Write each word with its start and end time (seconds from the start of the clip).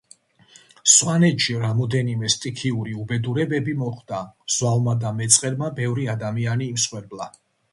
სვანეთში 0.91 1.57
რამოდენიმე 1.63 2.31
სტიქიური 2.35 2.95
უბედურებები 3.03 3.77
მოხდა, 3.83 4.23
ზვავმა 4.57 4.97
და 5.05 5.13
მეწყერმა 5.21 5.71
ბევრი 5.83 6.09
ადამიანი 6.17 6.73
იმსხვერპლა 6.75 7.31